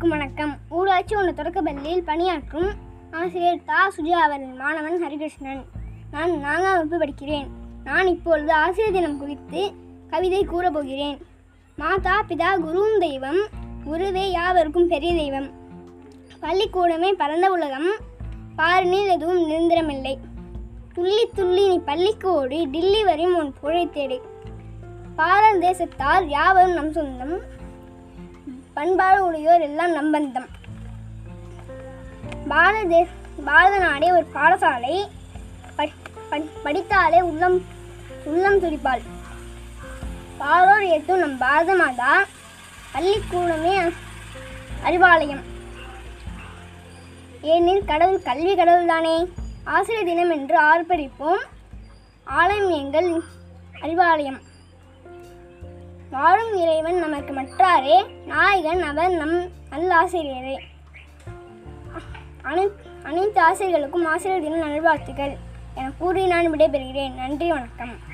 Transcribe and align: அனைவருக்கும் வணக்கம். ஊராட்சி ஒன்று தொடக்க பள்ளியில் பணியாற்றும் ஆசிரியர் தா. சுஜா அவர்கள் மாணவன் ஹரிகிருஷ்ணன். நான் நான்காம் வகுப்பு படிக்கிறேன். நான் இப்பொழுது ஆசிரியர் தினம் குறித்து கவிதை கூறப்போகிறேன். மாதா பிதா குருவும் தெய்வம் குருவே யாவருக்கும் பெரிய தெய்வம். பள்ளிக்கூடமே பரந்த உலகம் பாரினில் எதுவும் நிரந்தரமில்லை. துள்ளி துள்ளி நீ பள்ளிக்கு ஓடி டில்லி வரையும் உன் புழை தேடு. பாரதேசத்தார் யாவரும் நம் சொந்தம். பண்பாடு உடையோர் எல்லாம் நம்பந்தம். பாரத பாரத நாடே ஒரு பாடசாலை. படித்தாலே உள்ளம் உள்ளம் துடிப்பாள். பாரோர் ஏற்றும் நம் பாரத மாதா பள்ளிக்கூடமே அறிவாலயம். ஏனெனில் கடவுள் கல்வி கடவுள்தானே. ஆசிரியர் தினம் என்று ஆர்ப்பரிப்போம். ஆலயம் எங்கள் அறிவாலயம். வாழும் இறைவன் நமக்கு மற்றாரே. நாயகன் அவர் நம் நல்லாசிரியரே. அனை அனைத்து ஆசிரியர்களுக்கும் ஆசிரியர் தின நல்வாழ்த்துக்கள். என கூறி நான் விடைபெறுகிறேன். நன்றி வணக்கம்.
அனைவருக்கும் 0.00 0.34
வணக்கம். 0.34 0.78
ஊராட்சி 0.78 1.14
ஒன்று 1.16 1.34
தொடக்க 1.34 1.62
பள்ளியில் 1.62 2.04
பணியாற்றும் 2.04 2.68
ஆசிரியர் 3.10 3.64
தா. 3.64 3.88
சுஜா 3.88 4.08
அவர்கள் 4.08 4.56
மாணவன் 4.56 5.02
ஹரிகிருஷ்ணன். 5.04 5.64
நான் 6.10 6.38
நான்காம் 6.38 6.88
வகுப்பு 6.88 6.98
படிக்கிறேன். 6.98 7.46
நான் 7.84 8.06
இப்பொழுது 8.06 8.52
ஆசிரியர் 8.52 8.92
தினம் 8.92 9.18
குறித்து 9.18 9.72
கவிதை 10.10 10.46
கூறப்போகிறேன். 10.46 11.20
மாதா 11.76 12.22
பிதா 12.22 12.56
குருவும் 12.60 12.98
தெய்வம் 12.98 13.40
குருவே 13.84 14.30
யாவருக்கும் 14.30 14.88
பெரிய 14.88 15.14
தெய்வம். 15.14 15.50
பள்ளிக்கூடமே 16.42 17.12
பரந்த 17.12 17.52
உலகம் 17.52 17.90
பாரினில் 18.58 19.08
எதுவும் 19.08 19.50
நிரந்தரமில்லை. 19.50 20.16
துள்ளி 20.94 21.28
துள்ளி 21.34 21.68
நீ 21.68 21.78
பள்ளிக்கு 21.78 22.32
ஓடி 22.32 22.66
டில்லி 22.66 23.04
வரையும் 23.04 23.36
உன் 23.36 23.54
புழை 23.60 23.86
தேடு. 23.86 24.20
பாரதேசத்தார் 25.18 26.24
யாவரும் 26.24 26.74
நம் 26.74 26.92
சொந்தம். 26.92 27.58
பண்பாடு 28.80 29.24
உடையோர் 29.26 29.60
எல்லாம் 29.60 29.92
நம்பந்தம். 29.92 30.46
பாரத 32.48 33.06
பாரத 33.44 33.78
நாடே 33.78 34.08
ஒரு 34.12 34.26
பாடசாலை. 34.34 34.94
படித்தாலே 36.62 37.20
உள்ளம் 37.30 37.58
உள்ளம் 38.24 38.60
துடிப்பாள். 38.60 39.02
பாரோர் 40.38 40.86
ஏற்றும் 40.94 41.22
நம் 41.24 41.38
பாரத 41.38 41.74
மாதா 41.74 42.12
பள்ளிக்கூடமே 42.94 43.76
அறிவாலயம். 44.86 45.44
ஏனெனில் 47.42 47.88
கடவுள் 47.92 48.26
கல்வி 48.28 48.54
கடவுள்தானே. 48.54 49.16
ஆசிரியர் 49.64 50.10
தினம் 50.10 50.36
என்று 50.38 50.58
ஆர்ப்பரிப்போம். 50.70 51.44
ஆலயம் 52.24 52.70
எங்கள் 52.82 53.10
அறிவாலயம். 53.82 54.40
வாழும் 56.10 56.56
இறைவன் 56.56 56.98
நமக்கு 56.98 57.40
மற்றாரே. 57.40 58.24
நாயகன் 58.26 58.82
அவர் 58.82 59.10
நம் 59.10 59.50
நல்லாசிரியரே. 59.70 60.58
அனை 62.42 62.68
அனைத்து 63.02 63.40
ஆசிரியர்களுக்கும் 63.40 64.06
ஆசிரியர் 64.06 64.42
தின 64.42 64.56
நல்வாழ்த்துக்கள். 64.56 65.36
என 65.74 65.92
கூறி 65.98 66.26
நான் 66.26 66.52
விடைபெறுகிறேன். 66.52 67.14
நன்றி 67.14 67.48
வணக்கம். 67.48 68.08